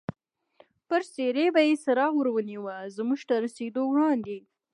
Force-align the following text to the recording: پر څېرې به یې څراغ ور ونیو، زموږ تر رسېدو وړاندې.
پر 0.87 1.01
څېرې 1.13 1.45
به 1.55 1.61
یې 1.67 1.73
څراغ 1.83 2.13
ور 2.17 2.27
ونیو، 2.33 2.65
زموږ 2.95 3.19
تر 3.29 3.39
رسېدو 3.45 3.81
وړاندې. 3.87 4.37